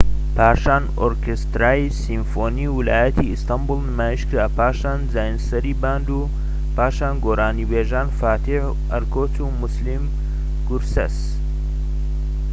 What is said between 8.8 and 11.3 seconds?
ئەرکۆچ و موسلیم گورسەس